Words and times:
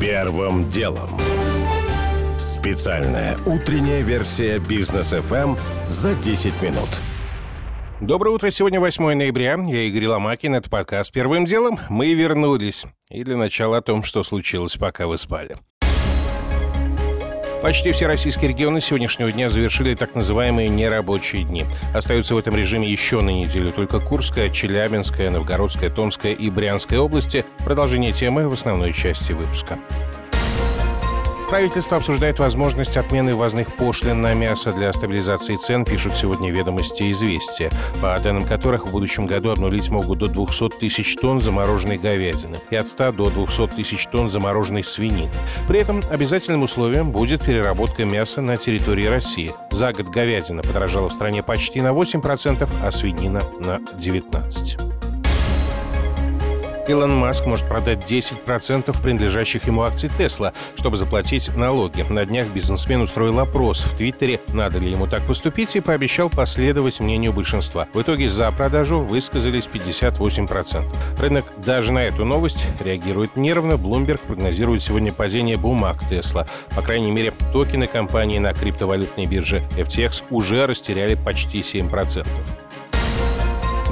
Первым 0.00 0.68
делом. 0.68 1.08
Специальная 2.38 3.38
утренняя 3.46 4.02
версия 4.02 4.58
бизнес 4.58 5.14
FM 5.14 5.58
за 5.88 6.14
10 6.14 6.60
минут. 6.60 6.88
Доброе 8.02 8.34
утро. 8.34 8.50
Сегодня 8.50 8.78
8 8.78 9.14
ноября. 9.14 9.56
Я 9.66 9.82
Игорь 9.84 10.08
Ломакин. 10.08 10.54
Это 10.54 10.68
подкаст 10.68 11.12
«Первым 11.12 11.46
делом». 11.46 11.78
Мы 11.88 12.12
вернулись. 12.12 12.84
И 13.10 13.24
для 13.24 13.38
начала 13.38 13.78
о 13.78 13.82
том, 13.82 14.02
что 14.04 14.22
случилось, 14.22 14.76
пока 14.76 15.06
вы 15.06 15.16
спали. 15.16 15.56
Почти 17.62 17.90
все 17.92 18.06
российские 18.06 18.50
регионы 18.50 18.80
сегодняшнего 18.80 19.32
дня 19.32 19.50
завершили 19.50 19.94
так 19.94 20.14
называемые 20.14 20.68
нерабочие 20.68 21.42
дни. 21.42 21.64
Остаются 21.94 22.34
в 22.34 22.38
этом 22.38 22.54
режиме 22.54 22.88
еще 22.88 23.20
на 23.20 23.30
неделю 23.30 23.68
только 23.68 23.98
Курская, 23.98 24.50
Челябинская, 24.50 25.30
Новгородская, 25.30 25.90
Томская 25.90 26.32
и 26.32 26.50
Брянская 26.50 27.00
области. 27.00 27.44
Продолжение 27.64 28.12
темы 28.12 28.48
в 28.48 28.52
основной 28.52 28.92
части 28.92 29.32
выпуска. 29.32 29.78
Правительство 31.48 31.96
обсуждает 31.96 32.40
возможность 32.40 32.96
отмены 32.96 33.34
ввозных 33.34 33.72
пошлин 33.76 34.20
на 34.20 34.34
мясо 34.34 34.72
для 34.72 34.92
стабилизации 34.92 35.54
цен, 35.54 35.84
пишут 35.84 36.16
сегодня 36.16 36.50
ведомости 36.50 37.04
и 37.04 37.12
известия, 37.12 37.70
по 38.00 38.18
данным 38.18 38.42
которых 38.42 38.86
в 38.86 38.90
будущем 38.90 39.26
году 39.26 39.50
обнулить 39.50 39.88
могут 39.88 40.18
до 40.18 40.26
200 40.26 40.80
тысяч 40.80 41.14
тонн 41.14 41.40
замороженной 41.40 41.98
говядины 41.98 42.58
и 42.70 42.74
от 42.74 42.88
100 42.88 43.12
до 43.12 43.30
200 43.30 43.68
тысяч 43.68 44.06
тонн 44.08 44.28
замороженной 44.28 44.82
свинины. 44.82 45.30
При 45.68 45.80
этом 45.80 46.02
обязательным 46.10 46.64
условием 46.64 47.12
будет 47.12 47.44
переработка 47.44 48.04
мяса 48.04 48.42
на 48.42 48.56
территории 48.56 49.06
России. 49.06 49.52
За 49.70 49.92
год 49.92 50.08
говядина 50.08 50.62
подорожала 50.62 51.08
в 51.08 51.12
стране 51.12 51.44
почти 51.44 51.80
на 51.80 51.88
8%, 51.88 52.68
а 52.82 52.90
свинина 52.90 53.40
на 53.60 53.78
19%. 54.00 54.95
Илон 56.88 57.16
Маск 57.16 57.46
может 57.46 57.66
продать 57.66 58.08
10% 58.08 59.02
принадлежащих 59.02 59.66
ему 59.66 59.82
акций 59.82 60.08
Тесла, 60.16 60.52
чтобы 60.76 60.96
заплатить 60.96 61.54
налоги. 61.56 62.04
На 62.08 62.24
днях 62.24 62.46
бизнесмен 62.48 63.00
устроил 63.00 63.40
опрос 63.40 63.82
в 63.82 63.96
Твиттере, 63.96 64.40
надо 64.52 64.78
ли 64.78 64.90
ему 64.90 65.08
так 65.08 65.26
поступить, 65.26 65.74
и 65.74 65.80
пообещал 65.80 66.30
последовать 66.30 67.00
мнению 67.00 67.32
большинства. 67.32 67.88
В 67.92 68.02
итоге 68.02 68.30
за 68.30 68.50
продажу 68.52 68.98
высказались 68.98 69.68
58%. 69.72 70.84
Рынок 71.18 71.44
даже 71.64 71.92
на 71.92 72.04
эту 72.04 72.24
новость 72.24 72.64
реагирует 72.84 73.36
нервно. 73.36 73.72
Bloomberg 73.72 74.20
прогнозирует 74.24 74.82
сегодня 74.82 75.12
падение 75.12 75.56
бумаг 75.56 75.96
Тесла. 76.08 76.46
По 76.76 76.82
крайней 76.82 77.10
мере, 77.10 77.32
токены 77.52 77.88
компании 77.88 78.38
на 78.38 78.54
криптовалютной 78.54 79.26
бирже 79.26 79.60
FTX 79.76 80.24
уже 80.30 80.66
растеряли 80.66 81.16
почти 81.16 81.62
7%. 81.62 82.26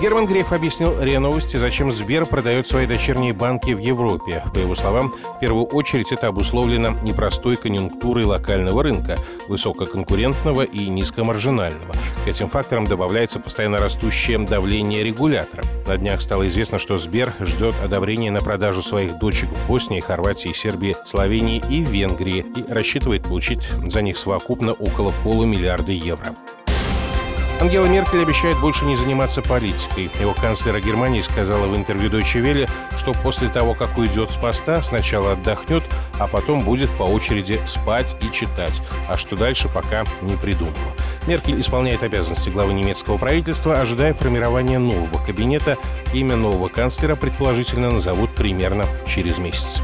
Герман 0.00 0.27
Греф 0.27 0.53
объяснил 0.53 1.00
РИА 1.00 1.20
Новости, 1.20 1.56
зачем 1.56 1.92
Сбер 1.92 2.27
продает 2.27 2.67
свои 2.67 2.87
дочерние 2.87 3.33
банки 3.33 3.70
в 3.70 3.78
Европе. 3.78 4.42
По 4.53 4.59
его 4.59 4.75
словам, 4.75 5.14
в 5.37 5.39
первую 5.39 5.64
очередь 5.67 6.12
это 6.12 6.27
обусловлено 6.27 6.98
непростой 7.03 7.56
конъюнктурой 7.56 8.25
локального 8.25 8.83
рынка, 8.83 9.17
высококонкурентного 9.48 10.62
и 10.62 10.89
низкомаржинального. 10.89 11.95
К 12.25 12.28
этим 12.28 12.48
факторам 12.48 12.87
добавляется 12.87 13.39
постоянно 13.39 13.78
растущее 13.78 14.39
давление 14.39 15.05
регулятора. 15.05 15.62
На 15.87 15.97
днях 15.97 16.20
стало 16.20 16.48
известно, 16.48 16.78
что 16.78 16.98
Сбер 16.98 17.33
ждет 17.41 17.75
одобрения 17.83 18.31
на 18.31 18.41
продажу 18.41 18.83
своих 18.83 19.19
дочек 19.19 19.48
в 19.50 19.67
Боснии, 19.69 20.00
Хорватии, 20.00 20.53
Сербии, 20.53 20.97
Словении 21.05 21.62
и 21.70 21.83
Венгрии 21.83 22.45
и 22.56 22.70
рассчитывает 22.70 23.22
получить 23.22 23.62
за 23.87 24.03
них 24.03 24.19
совокупно 24.19 24.72
около 24.72 25.12
полумиллиарда 25.22 25.92
евро. 25.92 26.34
Ангела 27.65 27.87
Меркель 27.87 28.20
обещает 28.20 28.61
больше 28.61 28.84
не 28.84 28.95
заниматься 28.95 29.41
политикой. 29.41 30.11
Его 30.20 30.34
канцлера 30.34 30.81
Германии 30.81 31.23
сказала 31.23 31.67
в 31.67 31.75
интервью 31.75 32.11
Deutsche 32.11 32.43
Welle, 32.43 32.69
что 32.98 33.15
после 33.15 33.48
того, 33.48 33.73
как 33.73 33.97
уйдет 33.97 34.31
с 34.31 34.37
поста, 34.37 34.83
сначала 34.83 35.33
отдохнет, 35.33 35.83
а 36.19 36.27
потом 36.27 36.61
будет 36.61 36.91
по 36.98 37.05
очереди 37.05 37.59
спать 37.67 38.17
и 38.21 38.31
читать. 38.31 38.83
А 39.09 39.17
что 39.17 39.34
дальше, 39.34 39.71
пока 39.71 40.05
не 40.21 40.37
придумала. 40.37 40.75
Меркель 41.27 41.59
исполняет 41.59 42.03
обязанности 42.03 42.50
главы 42.50 42.75
немецкого 42.75 43.16
правительства, 43.16 43.81
ожидая 43.81 44.12
формирования 44.12 44.78
нового 44.78 45.25
кабинета. 45.25 45.78
Имя 46.12 46.37
нового 46.37 46.69
канцлера 46.69 47.17
предположительно 47.17 47.91
назовут 47.91 48.34
примерно 48.34 48.84
через 49.06 49.38
месяц. 49.38 49.81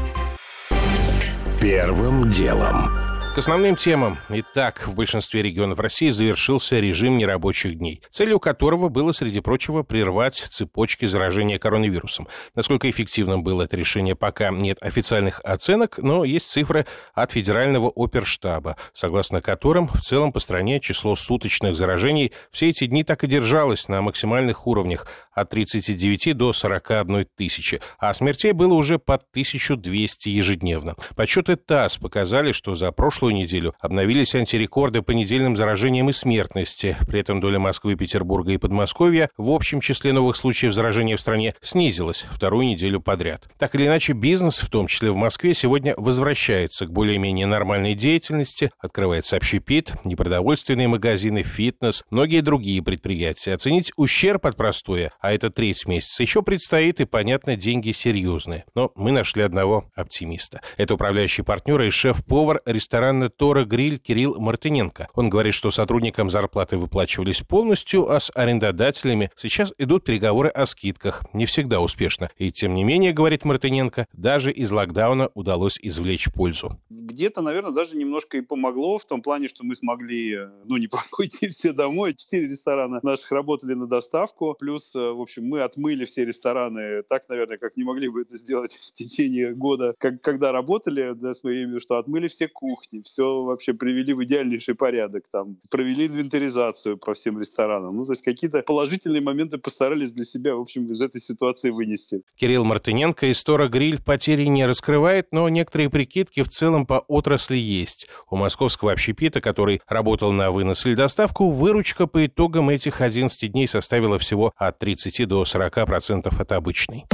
Первым 1.59 2.29
делом. 2.29 3.00
К 3.33 3.37
основным 3.37 3.77
темам. 3.77 4.19
Итак, 4.27 4.85
в 4.85 4.93
большинстве 4.93 5.41
регионов 5.41 5.79
России 5.79 6.09
завершился 6.09 6.81
режим 6.81 7.17
нерабочих 7.17 7.77
дней, 7.77 8.01
целью 8.09 8.41
которого 8.41 8.89
было, 8.89 9.13
среди 9.13 9.39
прочего, 9.39 9.83
прервать 9.83 10.35
цепочки 10.35 11.05
заражения 11.05 11.57
коронавирусом. 11.57 12.27
Насколько 12.55 12.89
эффективным 12.89 13.41
было 13.41 13.63
это 13.63 13.77
решение, 13.77 14.17
пока 14.17 14.49
нет 14.49 14.79
официальных 14.81 15.39
оценок, 15.45 15.97
но 15.97 16.25
есть 16.25 16.47
цифры 16.47 16.85
от 17.13 17.31
Федерального 17.31 17.89
оперштаба, 17.95 18.75
согласно 18.93 19.41
которым 19.41 19.87
в 19.87 20.01
целом 20.01 20.33
по 20.33 20.41
стране 20.41 20.81
число 20.81 21.15
суточных 21.15 21.77
заражений 21.77 22.33
все 22.51 22.69
эти 22.69 22.85
дни 22.85 23.05
так 23.05 23.23
и 23.23 23.27
держалось 23.27 23.87
на 23.87 24.01
максимальных 24.01 24.67
уровнях 24.67 25.07
от 25.31 25.51
39 25.51 26.35
до 26.35 26.51
41 26.51 27.27
тысячи, 27.37 27.79
а 27.97 28.13
смертей 28.13 28.51
было 28.51 28.73
уже 28.73 28.99
под 28.99 29.21
1200 29.31 30.27
ежедневно. 30.27 30.95
Подсчеты 31.15 31.55
ТАСС 31.55 31.95
показали, 31.95 32.51
что 32.51 32.75
за 32.75 32.91
прошлый 32.91 33.20
прошлую 33.21 33.35
неделю 33.35 33.75
обновились 33.79 34.33
антирекорды 34.33 35.03
по 35.03 35.11
недельным 35.11 35.55
заражениям 35.55 36.09
и 36.09 36.13
смертности. 36.13 36.97
При 37.07 37.19
этом 37.19 37.39
доля 37.39 37.59
Москвы, 37.59 37.95
Петербурга 37.95 38.51
и 38.51 38.57
Подмосковья 38.57 39.29
в 39.37 39.51
общем 39.51 39.79
числе 39.79 40.11
новых 40.11 40.35
случаев 40.35 40.73
заражения 40.73 41.17
в 41.17 41.21
стране 41.21 41.53
снизилась 41.61 42.25
вторую 42.31 42.65
неделю 42.65 42.99
подряд. 42.99 43.47
Так 43.59 43.75
или 43.75 43.85
иначе, 43.85 44.13
бизнес, 44.13 44.57
в 44.57 44.71
том 44.71 44.87
числе 44.87 45.11
в 45.11 45.15
Москве, 45.15 45.53
сегодня 45.53 45.93
возвращается 45.97 46.87
к 46.87 46.91
более-менее 46.91 47.45
нормальной 47.45 47.93
деятельности. 47.93 48.71
Открывается 48.79 49.35
общепит, 49.35 49.93
непродовольственные 50.03 50.87
магазины, 50.87 51.43
фитнес, 51.43 52.03
многие 52.09 52.41
другие 52.41 52.81
предприятия. 52.81 53.53
Оценить 53.53 53.91
ущерб 53.97 54.47
от 54.47 54.55
простое, 54.55 55.11
а 55.21 55.31
это 55.31 55.51
треть 55.51 55.85
месяца, 55.85 56.23
еще 56.23 56.41
предстоит, 56.41 56.99
и, 56.99 57.05
понятно, 57.05 57.55
деньги 57.55 57.91
серьезные. 57.91 58.65
Но 58.73 58.91
мы 58.95 59.11
нашли 59.11 59.43
одного 59.43 59.85
оптимиста. 59.95 60.61
Это 60.77 60.95
управляющий 60.95 61.43
партнер 61.43 61.79
и 61.83 61.91
шеф-повар 61.91 62.61
ресторана 62.65 63.10
ресторана 63.11 63.29
«Тора 63.29 63.65
Гриль» 63.65 63.99
Кирилл 63.99 64.39
Мартыненко. 64.39 65.09
Он 65.15 65.29
говорит, 65.29 65.53
что 65.53 65.71
сотрудникам 65.71 66.29
зарплаты 66.29 66.77
выплачивались 66.77 67.41
полностью, 67.41 68.09
а 68.09 68.19
с 68.19 68.31
арендодателями 68.33 69.31
сейчас 69.35 69.73
идут 69.77 70.05
переговоры 70.05 70.49
о 70.49 70.65
скидках. 70.65 71.23
Не 71.33 71.45
всегда 71.45 71.81
успешно. 71.81 72.29
И 72.37 72.51
тем 72.51 72.73
не 72.73 72.83
менее, 72.83 73.11
говорит 73.11 73.45
Мартыненко, 73.45 74.07
даже 74.13 74.51
из 74.51 74.71
локдауна 74.71 75.29
удалось 75.33 75.77
извлечь 75.81 76.31
пользу. 76.31 76.79
Где-то, 77.11 77.41
наверное, 77.41 77.71
даже 77.71 77.97
немножко 77.97 78.37
и 78.37 78.41
помогло 78.41 78.97
в 78.97 79.05
том 79.05 79.21
плане, 79.21 79.47
что 79.47 79.63
мы 79.63 79.75
смогли, 79.75 80.35
э, 80.35 80.49
ну, 80.65 80.77
не 80.77 80.89
уйти 81.17 81.47
все 81.49 81.73
домой. 81.73 82.13
Четыре 82.15 82.47
ресторана 82.47 82.99
наших 83.03 83.31
работали 83.31 83.73
на 83.73 83.87
доставку. 83.87 84.55
Плюс, 84.59 84.95
э, 84.95 84.99
в 84.99 85.21
общем, 85.21 85.45
мы 85.45 85.61
отмыли 85.61 86.05
все 86.05 86.25
рестораны 86.25 87.03
так, 87.03 87.27
наверное, 87.29 87.57
как 87.57 87.77
не 87.77 87.83
могли 87.83 88.09
бы 88.09 88.21
это 88.21 88.37
сделать 88.37 88.73
в 88.81 88.93
течение 88.93 89.53
года, 89.53 89.93
как, 89.97 90.21
когда 90.21 90.51
работали, 90.51 91.13
да, 91.15 91.33
с 91.33 91.43
моими, 91.43 91.79
что 91.79 91.97
отмыли 91.97 92.27
все 92.27 92.47
кухни, 92.47 93.01
все 93.01 93.43
вообще 93.43 93.73
привели 93.73 94.13
в 94.13 94.23
идеальнейший 94.23 94.75
порядок, 94.75 95.25
там, 95.31 95.57
провели 95.69 96.07
инвентаризацию 96.07 96.97
по 96.97 97.13
всем 97.13 97.39
ресторанам. 97.39 97.97
Ну, 97.97 98.05
то 98.05 98.13
есть 98.13 98.23
какие-то 98.23 98.61
положительные 98.61 99.21
моменты 99.21 99.57
постарались 99.57 100.11
для 100.11 100.25
себя, 100.25 100.55
в 100.55 100.61
общем, 100.61 100.89
из 100.91 101.01
этой 101.01 101.21
ситуации 101.21 101.69
вынести. 101.69 102.21
Кирилл 102.35 102.65
Мартыненко 102.65 103.27
из 103.27 103.43
Тора 103.43 103.67
Гриль 103.67 104.01
потери 104.01 104.45
не 104.45 104.65
раскрывает, 104.65 105.27
но 105.31 105.47
некоторые 105.49 105.89
прикидки 105.89 106.43
в 106.43 106.49
целом 106.49 106.85
по 106.85 107.00
отрасли 107.07 107.57
есть. 107.57 108.07
У 108.29 108.35
московского 108.35 108.91
общепита, 108.91 109.41
который 109.41 109.81
работал 109.87 110.31
на 110.31 110.51
вынос 110.51 110.85
или 110.85 110.95
доставку, 110.95 111.51
выручка 111.51 112.07
по 112.07 112.25
итогам 112.25 112.69
этих 112.69 113.01
11 113.01 113.51
дней 113.51 113.67
составила 113.67 114.17
всего 114.17 114.53
от 114.55 114.79
30 114.79 115.27
до 115.27 115.43
40% 115.43 116.41
от 116.41 116.51
обычной. 116.51 117.05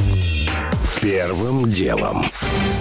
Первым 1.02 1.70
делом. 1.70 2.24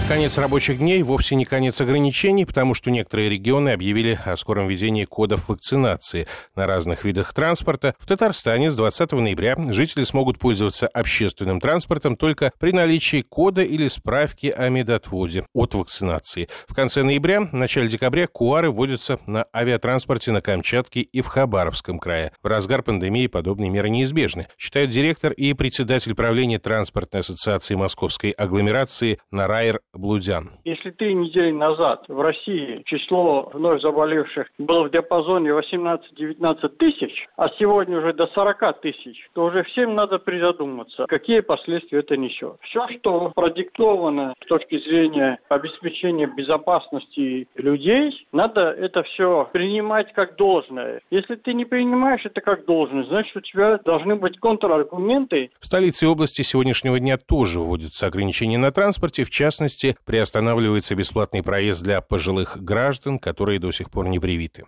Конец 0.07 0.37
рабочих 0.37 0.79
дней 0.79 1.03
вовсе 1.03 1.35
не 1.35 1.45
конец 1.45 1.81
ограничений, 1.81 2.45
потому 2.45 2.73
что 2.73 2.89
некоторые 2.89 3.29
регионы 3.29 3.69
объявили 3.69 4.17
о 4.25 4.35
скором 4.37 4.67
введении 4.67 5.03
кодов 5.03 5.49
вакцинации 5.49 6.27
на 6.55 6.65
разных 6.65 7.03
видах 7.03 7.33
транспорта. 7.33 7.93
В 7.99 8.07
Татарстане 8.07 8.71
с 8.71 8.75
20 8.75 9.11
ноября 9.11 9.55
жители 9.71 10.05
смогут 10.05 10.39
пользоваться 10.39 10.87
общественным 10.87 11.59
транспортом 11.59 12.15
только 12.15 12.53
при 12.57 12.71
наличии 12.71 13.21
кода 13.21 13.61
или 13.61 13.87
справки 13.89 14.47
о 14.47 14.69
медотводе 14.69 15.45
от 15.53 15.75
вакцинации. 15.75 16.47
В 16.67 16.73
конце 16.73 17.03
ноября, 17.03 17.41
в 17.41 17.53
начале 17.53 17.89
декабря 17.89 18.27
куары 18.27 18.71
вводятся 18.71 19.19
на 19.27 19.45
авиатранспорте 19.53 20.31
на 20.31 20.41
Камчатке 20.41 21.01
и 21.01 21.21
в 21.21 21.27
Хабаровском 21.27 21.99
крае. 21.99 22.31
В 22.41 22.47
разгар 22.47 22.81
пандемии 22.81 23.27
подобные 23.27 23.69
меры 23.69 23.89
неизбежны, 23.89 24.47
считают 24.57 24.89
директор 24.89 25.33
и 25.33 25.53
председатель 25.53 26.15
правления 26.15 26.59
транспортной 26.59 27.21
ассоциации 27.21 27.75
Москвы 27.75 28.06
московской 28.07 28.31
агломерации 28.31 29.19
Нараир 29.31 29.81
Блудян. 29.93 30.51
Если 30.63 30.91
три 30.91 31.13
недели 31.13 31.51
назад 31.51 32.05
в 32.07 32.21
России 32.21 32.81
число 32.85 33.49
вновь 33.53 33.81
заболевших 33.81 34.47
было 34.57 34.87
в 34.87 34.91
диапазоне 34.91 35.49
18-19 35.49 36.69
тысяч, 36.79 37.27
а 37.35 37.49
сегодня 37.59 37.97
уже 37.97 38.13
до 38.13 38.27
40 38.27 38.81
тысяч, 38.81 39.29
то 39.33 39.45
уже 39.45 39.63
всем 39.63 39.95
надо 39.95 40.19
призадуматься, 40.19 41.05
какие 41.07 41.41
последствия 41.41 41.99
это 41.99 42.15
несет. 42.15 42.55
Все, 42.61 42.87
что 42.87 43.31
продиктовано 43.35 44.33
с 44.41 44.47
точки 44.47 44.79
зрения 44.79 45.39
обеспечения 45.49 46.27
безопасности 46.27 47.47
людей, 47.55 48.25
надо 48.31 48.71
это 48.71 49.03
все 49.03 49.49
принимать 49.51 50.13
как 50.13 50.37
должное. 50.37 51.01
Если 51.11 51.35
ты 51.35 51.53
не 51.53 51.65
принимаешь 51.65 52.21
это 52.23 52.39
как 52.39 52.65
должное, 52.65 53.03
значит 53.03 53.35
у 53.35 53.41
тебя 53.41 53.79
должны 53.83 54.15
быть 54.15 54.39
контраргументы. 54.39 55.51
В 55.59 55.65
столице 55.65 56.07
области 56.07 56.41
сегодняшнего 56.41 56.99
дня 56.99 57.17
тоже 57.17 57.59
вводятся 57.97 58.07
ограничения 58.07 58.57
на 58.57 58.71
транспорте. 58.71 59.23
В 59.23 59.29
частности, 59.29 59.95
приостанавливается 60.05 60.95
бесплатный 60.95 61.43
проезд 61.43 61.81
для 61.81 62.01
пожилых 62.01 62.57
граждан, 62.61 63.19
которые 63.19 63.59
до 63.59 63.71
сих 63.71 63.89
пор 63.89 64.07
не 64.07 64.19
привиты. 64.19 64.65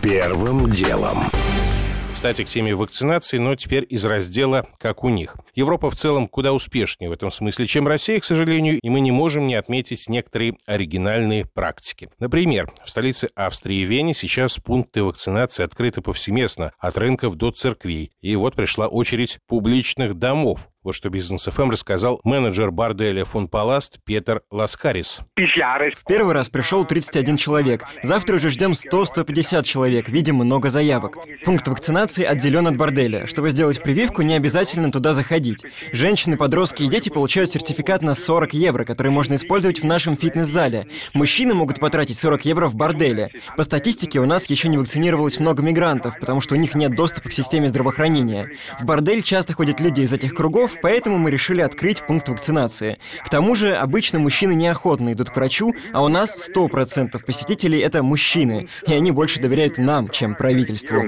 Первым 0.00 0.70
делом. 0.70 1.18
Кстати, 2.14 2.44
к 2.44 2.46
теме 2.46 2.74
вакцинации, 2.76 3.38
но 3.38 3.56
теперь 3.56 3.84
из 3.88 4.04
раздела 4.04 4.64
«Как 4.78 5.02
у 5.02 5.08
них». 5.08 5.36
Европа 5.56 5.90
в 5.90 5.96
целом 5.96 6.28
куда 6.28 6.52
успешнее 6.52 7.10
в 7.10 7.12
этом 7.12 7.32
смысле, 7.32 7.66
чем 7.66 7.88
Россия, 7.88 8.20
к 8.20 8.24
сожалению, 8.24 8.78
и 8.80 8.90
мы 8.90 9.00
не 9.00 9.10
можем 9.10 9.48
не 9.48 9.56
отметить 9.56 10.08
некоторые 10.08 10.54
оригинальные 10.64 11.46
практики. 11.46 12.10
Например, 12.20 12.70
в 12.84 12.90
столице 12.90 13.28
Австрии 13.34 13.78
и 13.78 13.84
Вене 13.84 14.14
сейчас 14.14 14.58
пункты 14.58 15.02
вакцинации 15.02 15.64
открыты 15.64 16.00
повсеместно, 16.00 16.70
от 16.78 16.96
рынков 16.96 17.34
до 17.34 17.50
церквей. 17.50 18.12
И 18.20 18.36
вот 18.36 18.54
пришла 18.54 18.86
очередь 18.86 19.38
публичных 19.48 20.16
домов, 20.16 20.68
вот 20.82 20.94
что 20.94 21.10
Бизнес 21.10 21.44
ФМ 21.44 21.70
рассказал 21.70 22.20
менеджер 22.24 22.70
борделя 22.70 23.24
фон 23.24 23.46
Паласт 23.46 23.98
Петр 24.04 24.42
Ласкарис. 24.50 25.20
В 25.36 26.04
первый 26.06 26.34
раз 26.34 26.48
пришел 26.48 26.84
31 26.84 27.36
человек. 27.36 27.84
Завтра 28.02 28.36
уже 28.36 28.50
ждем 28.50 28.72
100-150 28.72 29.62
человек. 29.62 30.08
Видим 30.08 30.36
много 30.36 30.70
заявок. 30.70 31.18
Пункт 31.44 31.68
вакцинации 31.68 32.24
отделен 32.24 32.66
от 32.66 32.76
борделя. 32.76 33.26
Чтобы 33.26 33.50
сделать 33.50 33.82
прививку, 33.82 34.22
не 34.22 34.34
обязательно 34.34 34.90
туда 34.90 35.14
заходить. 35.14 35.64
Женщины, 35.92 36.36
подростки 36.36 36.82
и 36.82 36.88
дети 36.88 37.08
получают 37.08 37.52
сертификат 37.52 38.02
на 38.02 38.14
40 38.14 38.54
евро, 38.54 38.84
который 38.84 39.12
можно 39.12 39.34
использовать 39.34 39.80
в 39.80 39.84
нашем 39.84 40.16
фитнес-зале. 40.16 40.88
Мужчины 41.14 41.54
могут 41.54 41.78
потратить 41.78 42.18
40 42.18 42.44
евро 42.46 42.68
в 42.68 42.74
борделе. 42.74 43.30
По 43.56 43.62
статистике, 43.62 44.18
у 44.18 44.26
нас 44.26 44.46
еще 44.50 44.68
не 44.68 44.78
вакцинировалось 44.78 45.38
много 45.38 45.62
мигрантов, 45.62 46.18
потому 46.18 46.40
что 46.40 46.54
у 46.54 46.58
них 46.58 46.74
нет 46.74 46.96
доступа 46.96 47.28
к 47.28 47.32
системе 47.32 47.68
здравоохранения. 47.68 48.50
В 48.80 48.84
бордель 48.84 49.22
часто 49.22 49.52
ходят 49.54 49.80
люди 49.80 50.00
из 50.00 50.12
этих 50.12 50.34
кругов, 50.34 50.71
поэтому 50.80 51.18
мы 51.18 51.30
решили 51.30 51.60
открыть 51.60 52.02
пункт 52.06 52.28
вакцинации. 52.28 52.98
К 53.24 53.28
тому 53.28 53.54
же, 53.54 53.74
обычно 53.74 54.18
мужчины 54.18 54.54
неохотно 54.54 55.12
идут 55.12 55.30
к 55.30 55.36
врачу, 55.36 55.74
а 55.92 56.02
у 56.02 56.08
нас 56.08 56.50
100% 56.50 57.24
посетителей— 57.24 57.80
это 57.80 58.02
мужчины, 58.02 58.68
и 58.86 58.92
они 58.92 59.10
больше 59.10 59.40
доверяют 59.40 59.78
нам, 59.78 60.08
чем 60.08 60.34
правительству. 60.34 61.02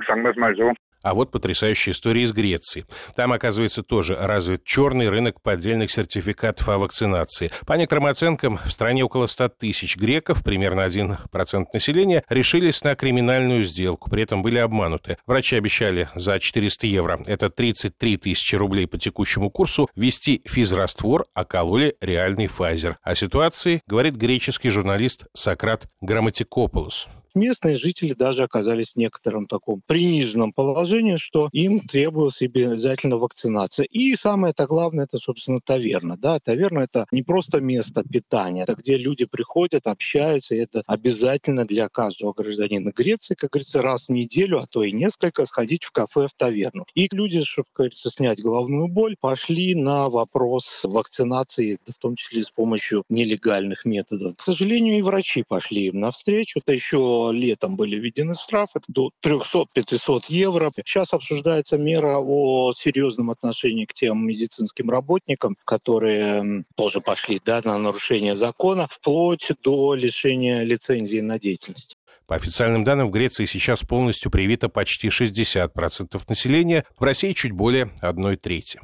А 1.05 1.15
вот 1.15 1.31
потрясающая 1.31 1.93
история 1.93 2.23
из 2.23 2.33
Греции. 2.33 2.87
Там, 3.15 3.33
оказывается, 3.33 3.83
тоже 3.83 4.17
развит 4.19 4.65
черный 4.65 5.11
рынок 5.11 5.43
поддельных 5.43 5.91
сертификатов 5.91 6.67
о 6.69 6.79
вакцинации. 6.79 7.53
По 7.67 7.75
некоторым 7.75 8.07
оценкам, 8.07 8.59
в 8.65 8.73
стране 8.73 9.05
около 9.05 9.27
100 9.27 9.51
тысяч 9.51 9.99
греков, 9.99 10.43
примерно 10.43 10.81
1% 10.81 11.67
населения, 11.73 12.25
решились 12.31 12.83
на 12.83 12.97
криминальную 12.97 13.67
сделку, 13.67 14.11
при 14.11 14.23
этом 14.23 14.43
были 14.43 14.57
обмануты. 14.57 15.19
Врачи 15.27 15.57
обещали 15.57 16.09
за 16.15 16.41
400 16.41 16.87
евро, 16.87 17.23
это 17.27 17.51
33 17.51 18.17
тысячи 18.17 18.55
рублей 18.55 18.87
по 18.87 18.97
текущему 18.97 19.51
курсу, 19.51 19.91
ввести 19.95 20.41
физраствор, 20.47 21.27
а 21.35 21.45
кололи 21.45 21.97
реальный 22.01 22.47
Pfizer. 22.47 22.95
О 23.03 23.15
ситуации 23.15 23.83
говорит 23.87 24.15
греческий 24.15 24.71
журналист 24.71 25.27
Сократ 25.35 25.87
Грамматикополос 26.01 27.09
местные 27.35 27.77
жители 27.77 28.15
даже 28.15 28.43
оказались 28.43 28.93
в 28.93 28.97
некотором 28.97 29.47
таком 29.47 29.83
приниженном 29.87 30.53
положении, 30.53 31.17
что 31.17 31.49
им 31.53 31.81
требовалась 31.81 32.41
обязательно 32.43 33.17
вакцинация. 33.17 33.85
И 33.85 34.15
самое-то 34.17 34.67
главное, 34.67 35.05
это, 35.05 35.19
собственно, 35.19 35.61
таверна. 35.65 36.17
Да? 36.17 36.39
Таверна— 36.41 36.81
это 36.91 37.07
не 37.11 37.23
просто 37.23 37.61
место 37.61 38.03
питания, 38.03 38.63
это 38.63 38.75
где 38.75 38.97
люди 38.97 39.25
приходят, 39.25 39.87
общаются, 39.87 40.55
и 40.55 40.59
это 40.59 40.83
обязательно 40.87 41.65
для 41.65 41.89
каждого 41.89 42.33
гражданина 42.33 42.93
Греции, 42.95 43.35
как 43.35 43.51
говорится, 43.51 43.83
раз 43.83 44.07
в 44.09 44.13
неделю, 44.13 44.59
а 44.59 44.67
то 44.67 44.83
и 44.83 44.93
несколько, 44.93 45.47
сходить 45.47 45.85
в 45.85 45.91
кафе, 45.91 46.27
в 46.27 46.37
таверну. 46.37 46.87
И 46.95 47.09
люди, 47.13 47.43
чтобы, 47.45 47.67
как 47.73 47.77
говорится, 47.77 48.11
снять 48.11 48.41
головную 48.41 48.89
боль, 48.89 49.17
пошли 49.21 49.75
на 49.75 50.09
вопрос 50.09 50.81
вакцинации, 50.83 51.79
в 51.87 52.01
том 52.01 52.17
числе 52.17 52.45
с 52.45 52.51
помощью 52.51 53.05
нелегальных 53.09 53.85
методов. 53.85 54.37
К 54.37 54.43
сожалению, 54.43 54.99
и 54.99 55.03
врачи 55.03 55.45
пошли 55.47 55.87
им 55.87 56.01
навстречу. 56.01 56.61
Это 56.61 56.73
еще 56.73 57.24
летом 57.33 57.77
были 57.77 57.97
введены 57.97 58.35
штрафы 58.35 58.81
до 58.89 59.11
300-500 59.25 60.23
евро. 60.29 60.73
Сейчас 60.77 61.13
обсуждается 61.13 61.79
мера 61.79 62.19
о 62.19 62.73
серьезном 62.73 63.31
отношении 63.31 63.85
к 63.85 63.95
тем 63.95 64.27
медицинским 64.27 64.91
работникам, 64.91 65.57
которые 65.65 66.65
тоже 66.77 67.01
пошли 67.01 67.41
да, 67.45 67.61
на 67.65 67.79
нарушение 67.79 68.37
закона, 68.37 68.89
вплоть 68.91 69.51
до 69.63 69.95
лишения 69.95 70.63
лицензии 70.63 71.21
на 71.21 71.39
деятельность. 71.39 71.97
По 72.27 72.37
официальным 72.37 72.85
данным, 72.85 73.09
в 73.09 73.11
Греции 73.11 73.45
сейчас 73.45 73.81
полностью 73.81 74.31
привито 74.31 74.69
почти 74.69 75.09
60% 75.09 76.21
населения, 76.29 76.85
в 76.99 77.05
России 77.05 77.33
чуть 77.33 77.53
более 77.53 77.91
одной 78.01 78.37
трети. 78.37 78.81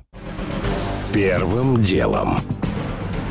Первым 1.14 1.82
делом. 1.82 2.59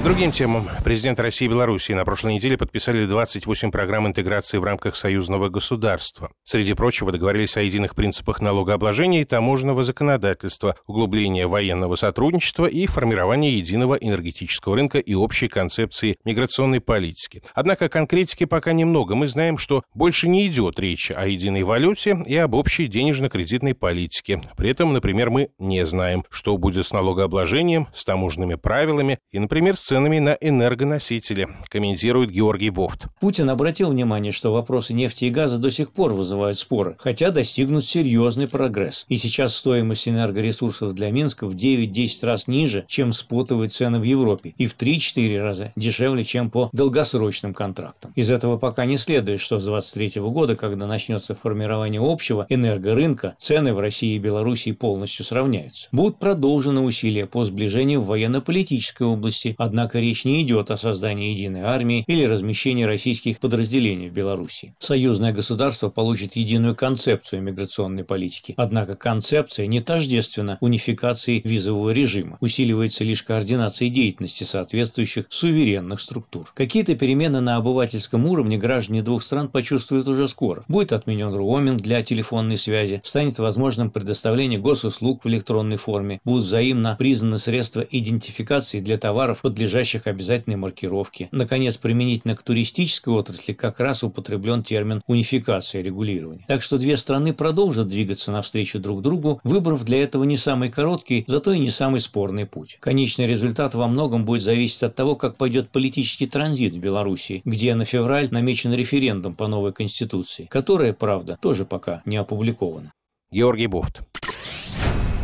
Другим 0.01 0.31
темам. 0.31 0.65
Президент 0.85 1.19
России 1.19 1.43
и 1.43 1.49
Белоруссии 1.49 1.91
на 1.91 2.05
прошлой 2.05 2.33
неделе 2.35 2.57
подписали 2.57 3.05
28 3.05 3.69
программ 3.69 4.07
интеграции 4.07 4.57
в 4.57 4.63
рамках 4.63 4.95
союзного 4.95 5.49
государства. 5.49 6.31
Среди 6.45 6.73
прочего 6.73 7.11
договорились 7.11 7.57
о 7.57 7.61
единых 7.61 7.95
принципах 7.95 8.39
налогообложения 8.39 9.21
и 9.21 9.25
таможенного 9.25 9.83
законодательства, 9.83 10.77
углубления 10.87 11.47
военного 11.47 11.95
сотрудничества 11.95 12.65
и 12.65 12.87
формирования 12.87 13.51
единого 13.51 13.95
энергетического 13.95 14.77
рынка 14.77 14.99
и 14.99 15.15
общей 15.15 15.49
концепции 15.49 16.15
миграционной 16.23 16.79
политики. 16.79 17.43
Однако 17.53 17.89
конкретики 17.89 18.45
пока 18.45 18.71
немного. 18.71 19.15
Мы 19.15 19.27
знаем, 19.27 19.57
что 19.57 19.83
больше 19.93 20.29
не 20.29 20.47
идет 20.47 20.79
речи 20.79 21.11
о 21.11 21.27
единой 21.27 21.63
валюте 21.63 22.17
и 22.25 22.37
об 22.37 22.55
общей 22.55 22.87
денежно-кредитной 22.87 23.75
политике. 23.75 24.41
При 24.55 24.69
этом, 24.69 24.93
например, 24.93 25.29
мы 25.29 25.49
не 25.59 25.85
знаем, 25.85 26.23
что 26.29 26.57
будет 26.57 26.85
с 26.85 26.93
налогообложением, 26.93 27.89
с 27.93 28.05
таможенными 28.05 28.55
правилами 28.55 29.19
и, 29.31 29.39
например, 29.39 29.75
с 29.75 29.88
ценами 29.89 30.19
на 30.19 30.37
энергоносители, 30.39 31.47
комментирует 31.67 32.29
Георгий 32.29 32.69
Бофт. 32.69 33.07
Путин 33.19 33.49
обратил 33.49 33.89
внимание, 33.89 34.31
что 34.31 34.53
вопросы 34.53 34.93
нефти 34.93 35.25
и 35.25 35.31
газа 35.31 35.57
до 35.57 35.71
сих 35.71 35.89
пор 35.91 36.13
вызывают 36.13 36.59
споры, 36.59 36.95
хотя 36.99 37.31
достигнут 37.31 37.83
серьезный 37.83 38.47
прогресс. 38.47 39.05
И 39.09 39.17
сейчас 39.17 39.55
стоимость 39.55 40.07
энергоресурсов 40.07 40.93
для 40.93 41.09
Минска 41.09 41.47
в 41.47 41.55
9-10 41.55 42.23
раз 42.23 42.47
ниже, 42.47 42.85
чем 42.87 43.13
спотовые 43.13 43.69
цены 43.69 43.97
в 43.97 44.03
Европе, 44.03 44.53
и 44.59 44.67
в 44.67 44.77
3-4 44.77 45.41
раза 45.41 45.71
дешевле, 45.75 46.23
чем 46.23 46.51
по 46.51 46.69
долгосрочным 46.71 47.55
контрактам. 47.55 48.13
Из 48.15 48.29
этого 48.29 48.59
пока 48.59 48.85
не 48.85 48.95
следует, 48.95 49.39
что 49.39 49.57
с 49.57 49.65
2023 49.65 50.21
года, 50.21 50.55
когда 50.55 50.85
начнется 50.85 51.33
формирование 51.33 51.99
общего 51.99 52.45
энергорынка, 52.47 53.33
цены 53.39 53.73
в 53.73 53.79
России 53.79 54.17
и 54.17 54.19
Белоруссии 54.19 54.71
полностью 54.71 55.25
сравняются. 55.25 55.89
Будут 55.91 56.19
продолжены 56.19 56.81
усилия 56.81 57.25
по 57.25 57.43
сближению 57.43 58.01
в 58.01 58.05
военно-политической 58.05 59.07
области, 59.07 59.55
однако 59.57 59.78
Однако 59.79 59.99
речь 59.99 60.25
не 60.25 60.41
идет 60.41 60.71
о 60.71 60.77
создании 60.77 61.29
единой 61.29 61.61
армии 61.61 62.03
или 62.05 62.25
размещении 62.25 62.83
российских 62.83 63.39
подразделений 63.39 64.09
в 64.09 64.13
Беларуси. 64.13 64.75
Союзное 64.77 65.31
государство 65.31 65.87
получит 65.87 66.35
единую 66.35 66.75
концепцию 66.75 67.41
миграционной 67.43 68.03
политики. 68.03 68.55
Однако 68.57 68.95
концепция 68.95 69.67
не 69.67 69.79
тождественна 69.79 70.57
унификации 70.59 71.41
визового 71.45 71.91
режима. 71.91 72.37
Усиливается 72.41 73.05
лишь 73.05 73.23
координация 73.23 73.87
деятельности 73.87 74.43
соответствующих 74.43 75.27
суверенных 75.29 76.01
структур. 76.01 76.51
Какие-то 76.53 76.95
перемены 76.95 77.39
на 77.39 77.55
обывательском 77.55 78.25
уровне 78.25 78.57
граждане 78.57 79.01
двух 79.01 79.23
стран 79.23 79.47
почувствуют 79.47 80.09
уже 80.09 80.27
скоро. 80.27 80.65
Будет 80.67 80.91
отменен 80.91 81.33
роуминг 81.33 81.79
для 81.79 82.01
телефонной 82.01 82.57
связи, 82.57 82.99
станет 83.05 83.39
возможным 83.39 83.91
предоставление 83.91 84.59
госуслуг 84.59 85.23
в 85.23 85.29
электронной 85.29 85.77
форме, 85.77 86.19
будут 86.25 86.43
взаимно 86.43 86.97
признаны 86.99 87.37
средства 87.37 87.79
идентификации 87.79 88.79
для 88.79 88.97
товаров, 88.97 89.43
подлежащих 89.43 89.68
подлежащих 89.69 90.07
обязательной 90.07 90.57
маркировке. 90.57 91.29
Наконец, 91.31 91.77
применительно 91.77 92.35
к 92.35 92.41
туристической 92.41 93.13
отрасли 93.13 93.53
как 93.53 93.79
раз 93.79 94.03
употреблен 94.03 94.63
термин 94.63 94.99
унификация 95.05 95.83
регулирования. 95.83 96.43
Так 96.47 96.63
что 96.63 96.79
две 96.79 96.97
страны 96.97 97.33
продолжат 97.33 97.87
двигаться 97.87 98.31
навстречу 98.31 98.79
друг 98.79 99.03
другу, 99.03 99.39
выбрав 99.43 99.83
для 99.83 100.01
этого 100.01 100.23
не 100.23 100.37
самый 100.37 100.69
короткий, 100.69 101.23
зато 101.27 101.53
и 101.53 101.59
не 101.59 101.69
самый 101.69 101.99
спорный 101.99 102.47
путь. 102.47 102.77
Конечный 102.79 103.27
результат 103.27 103.75
во 103.75 103.87
многом 103.87 104.25
будет 104.25 104.41
зависеть 104.41 104.81
от 104.81 104.95
того, 104.95 105.15
как 105.15 105.37
пойдет 105.37 105.69
политический 105.69 106.25
транзит 106.25 106.73
в 106.73 106.79
Беларуси, 106.79 107.43
где 107.45 107.75
на 107.75 107.85
февраль 107.85 108.29
намечен 108.31 108.73
референдум 108.73 109.35
по 109.35 109.47
новой 109.47 109.71
конституции, 109.71 110.47
которая, 110.49 110.93
правда, 110.93 111.37
тоже 111.39 111.65
пока 111.65 112.01
не 112.05 112.17
опубликована. 112.17 112.91
Георгий 113.31 113.67
Буфт. 113.67 114.01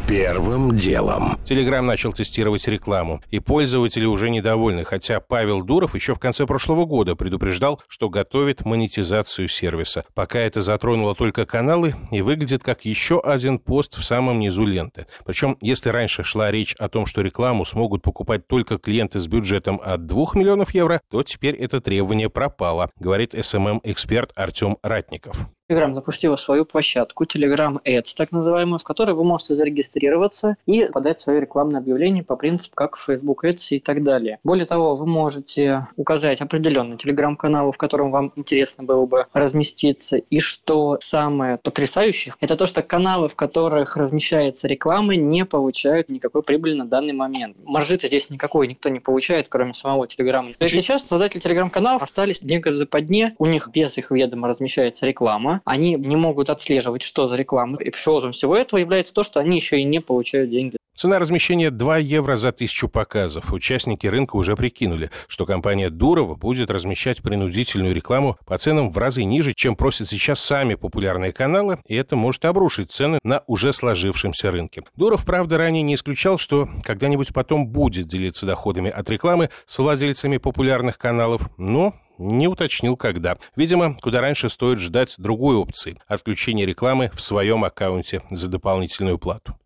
Первым 0.08 0.76
делом. 0.76 1.40
Телеграм 1.46 1.84
начал 1.84 2.14
тестировать 2.14 2.68
рекламу, 2.68 3.24
и 3.32 3.40
пользователи 3.40 4.06
уже 4.06 4.30
недовольны, 4.30 4.84
хотя 4.84 5.20
Павел 5.20 5.64
Дуров 5.64 5.96
еще 5.96 6.14
в 6.14 6.20
конце 6.20 6.46
прошлого 6.46 6.86
года 6.86 7.16
предупреждал, 7.16 7.82
что 7.88 8.10
готовит 8.10 8.66
монетизацию 8.66 9.48
сервиса. 9.48 10.06
Пока 10.14 10.38
это 10.38 10.62
затронуло 10.62 11.16
только 11.16 11.48
каналы 11.48 11.96
и 12.12 12.22
выглядит 12.22 12.62
как 12.62 12.86
еще 12.86 13.20
один 13.20 13.58
пост 13.58 13.98
в 13.98 14.04
самом 14.04 14.38
низу 14.38 14.64
ленты. 14.64 15.08
Причем, 15.26 15.58
если 15.60 15.90
раньше 15.90 16.24
шла 16.24 16.52
речь 16.52 16.76
о 16.76 16.88
том, 16.88 17.08
что 17.08 17.22
рекламу 17.22 17.66
смогут 17.66 18.04
покупать 18.04 18.48
только 18.48 18.78
клиенты 18.78 19.20
с 19.20 19.26
бюджетом 19.26 19.82
от 19.84 20.06
2 20.06 20.26
миллионов 20.36 20.76
евро, 20.76 21.02
то 21.10 21.24
теперь 21.24 21.56
это 21.56 21.82
требование 21.82 22.30
пропало, 22.30 22.92
говорит 23.00 23.34
SMM-эксперт 23.34 24.34
Артем 24.36 24.78
Ратников. 24.84 25.48
Telegram 25.68 25.96
запустила 25.96 26.36
свою 26.36 26.64
площадку 26.64 27.24
Telegram 27.24 27.82
Ads, 27.84 28.14
так 28.16 28.32
называемую, 28.32 28.78
в 28.78 28.84
которой 28.84 29.16
вы 29.16 29.24
можете 29.24 29.56
зарегистрироваться 29.56 30.58
и 30.68 30.86
подать 30.86 31.20
свое 31.20 31.42
рекламное 31.42 31.80
объявление 31.80 32.24
по 32.24 32.36
принципу, 32.36 32.76
как 32.76 32.98
Facebook 32.98 33.44
Ads 33.44 33.70
и 33.72 33.80
так 33.80 34.04
далее. 34.04 34.38
Более 34.44 34.68
того, 34.68 34.96
вы 34.96 35.08
можете 35.08 35.88
указать 35.96 36.40
определенный 36.42 36.98
Telegram-канал, 36.98 37.72
в 37.72 37.78
котором 37.78 38.12
вам 38.12 38.32
интересно 38.36 38.84
было 38.84 39.08
бы 39.08 39.26
разместиться. 39.34 40.18
И 40.18 40.40
что 40.40 41.00
самое 41.04 41.58
потрясающее, 41.58 42.36
это 42.40 42.56
то, 42.58 42.68
что 42.68 42.84
каналы, 42.84 43.28
в 43.28 43.36
которых 43.36 43.98
размещается 43.98 44.68
реклама, 44.68 45.16
не 45.16 45.46
получают 45.46 46.10
никакой 46.10 46.44
прибыли 46.44 46.76
на 46.76 46.86
данный 46.86 47.14
момент. 47.14 47.58
Маржи-то 47.64 48.06
здесь 48.06 48.30
никакой 48.30 48.68
никто 48.68 48.90
не 48.90 49.00
получает, 49.00 49.48
кроме 49.50 49.74
самого 49.74 50.06
Telegram. 50.06 50.54
То 50.56 50.66
есть 50.66 50.76
сейчас 50.76 51.08
создатели 51.08 51.42
Telegram-каналов 51.42 52.04
остались 52.04 52.40
деньги 52.40 52.70
в 52.70 52.76
западне, 52.76 53.34
у 53.40 53.48
них 53.48 53.70
без 53.70 53.98
их 53.98 54.12
ведома 54.12 54.48
размещается 54.48 55.08
реклама, 55.08 55.55
они 55.64 55.96
не 55.96 56.16
могут 56.16 56.50
отслеживать, 56.50 57.02
что 57.02 57.28
за 57.28 57.36
реклама. 57.36 57.78
И 57.80 57.90
эпифиозом 57.90 58.32
всего 58.32 58.56
этого 58.56 58.80
является 58.80 59.14
то, 59.14 59.24
что 59.24 59.40
они 59.40 59.56
еще 59.56 59.80
и 59.80 59.84
не 59.84 60.02
получают 60.02 60.50
деньги. 60.50 60.78
Цена 60.96 61.20
размещения 61.20 61.72
2 61.72 61.98
евро 61.98 62.38
за 62.38 62.54
тысячу 62.54 62.88
показов. 62.88 63.52
Участники 63.52 64.08
рынка 64.08 64.38
уже 64.38 64.56
прикинули, 64.56 65.12
что 65.28 65.46
компания 65.46 65.90
Дурова 65.90 66.36
будет 66.36 66.72
размещать 66.72 67.22
принудительную 67.22 67.94
рекламу 67.94 68.38
по 68.46 68.58
ценам 68.58 68.94
в 68.94 68.98
разы 68.98 69.26
ниже, 69.26 69.54
чем 69.54 69.76
просят 69.76 70.08
сейчас 70.08 70.40
сами 70.40 70.76
популярные 70.76 71.34
каналы, 71.34 71.80
и 71.86 71.96
это 71.96 72.16
может 72.16 72.46
обрушить 72.46 72.94
цены 72.94 73.20
на 73.24 73.44
уже 73.46 73.74
сложившемся 73.74 74.52
рынке. 74.52 74.84
Дуров, 74.96 75.26
правда, 75.26 75.58
ранее 75.58 75.84
не 75.84 75.96
исключал, 75.96 76.38
что 76.38 76.70
когда-нибудь 76.84 77.34
потом 77.34 77.68
будет 77.68 78.08
делиться 78.08 78.46
доходами 78.46 78.90
от 78.90 79.10
рекламы 79.10 79.50
с 79.66 79.78
владельцами 79.78 80.38
популярных 80.38 80.98
каналов, 80.98 81.50
но 81.58 81.94
не 82.18 82.48
уточнил, 82.48 82.96
когда. 82.96 83.36
Видимо, 83.58 83.96
куда 83.96 84.22
раньше 84.22 84.50
стоит 84.50 84.80
ждать 84.80 85.16
другой 85.18 85.58
опции– 85.58 85.98
отключения 86.08 86.66
рекламы 86.66 87.12
в 87.14 87.22
своем 87.22 87.66
аккаунте 87.66 88.22
за 88.32 88.48
дополнительную 88.48 89.20
плату. 89.20 89.58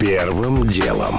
Первым 0.00 0.66
делом. 0.66 1.14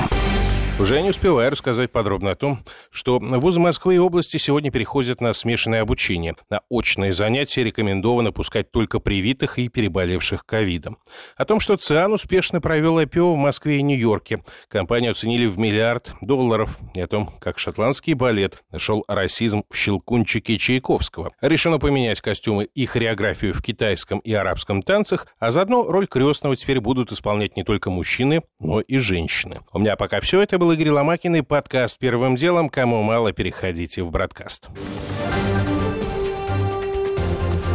Уже 0.80 1.00
не 1.02 1.10
успеваю 1.10 1.52
рассказать 1.52 1.92
подробно 1.92 2.32
о 2.32 2.36
том, 2.36 2.60
что 2.90 3.20
вузы 3.20 3.60
Москвы 3.60 3.96
и 3.96 4.00
области 4.00 4.38
сегодня 4.38 4.72
переходят 4.72 5.22
на 5.22 5.34
смешанное 5.34 5.82
обучение. 5.82 6.36
На 6.50 6.62
очные 6.70 7.14
занятия 7.14 7.64
рекомендовано 7.64 8.32
пускать 8.32 8.72
только 8.72 9.00
привитых 9.00 9.60
и 9.60 9.68
переболевших 9.68 10.44
ковидом. 10.44 10.98
О 11.36 11.46
том, 11.46 11.60
что 11.60 11.76
ЦИАН 11.76 12.14
успешно 12.14 12.62
провел 12.62 13.00
IPO 13.00 13.34
в 13.34 13.38
Москве 13.38 13.78
и 13.78 13.82
Нью-Йорке. 13.84 14.44
Компанию 14.70 15.12
оценили 15.12 15.46
в 15.46 15.60
миллиард 15.60 16.14
долларов. 16.22 16.80
И 16.96 17.02
о 17.02 17.08
том, 17.08 17.32
как 17.40 17.60
шотландский 17.60 18.14
балет 18.14 18.64
нашел 18.72 19.06
расизм 19.08 19.64
в 19.70 19.76
щелкунчике 19.76 20.58
Чайковского. 20.58 21.32
Решено 21.42 21.78
поменять 21.78 22.22
костюмы 22.22 22.64
и 22.64 22.88
хореографию 22.88 23.54
в 23.54 23.62
китайском 23.62 24.18
и 24.20 24.34
арабском 24.34 24.82
танцах, 24.82 25.28
а 25.38 25.52
заодно 25.52 25.84
роль 25.84 26.08
крестного 26.08 26.56
теперь 26.56 26.80
будут 26.80 27.12
исполнять 27.12 27.56
не 27.56 27.64
только 27.64 27.92
мужчины, 27.92 28.42
но 28.60 28.82
и 28.82 28.98
женщины. 28.98 29.60
У 29.74 29.80
меня 29.80 29.96
пока 29.96 30.22
все 30.22 30.42
это 30.42 30.58
было 30.62 30.74
Игорь 30.74 30.92
Ломакин 30.92 31.36
и 31.38 31.42
подкаст 31.42 31.98
«Первым 31.98 32.36
делом». 32.36 32.70
Кому 32.70 33.02
мало, 33.02 33.34
переходите 33.34 34.04
в 34.04 34.12
бродкаст. 34.12 34.68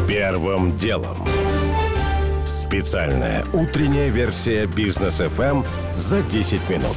Первым 0.07 0.77
делом. 0.77 1.17
Специальная 2.47 3.45
утренняя 3.53 4.09
версия 4.09 4.67
бизнес 4.67 5.21
FM 5.21 5.67
за 5.97 6.23
10 6.23 6.61
минут. 6.71 6.97